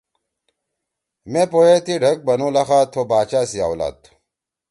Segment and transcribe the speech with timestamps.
[1.31, 4.13] مے پو ئے تی ڈھک بنُو لخا تھو باچا سی آولاد تُھو۔